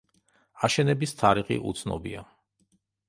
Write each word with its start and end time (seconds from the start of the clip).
აშენების 0.67 1.13
თარიღი 1.19 1.59
უცნობია. 1.73 2.25